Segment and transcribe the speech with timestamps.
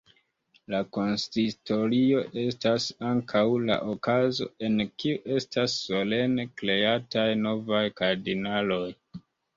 [0.73, 8.85] La konsistorio estas ankaŭ la okazo en kiu estas solene "kreataj" novaj kardinaloj.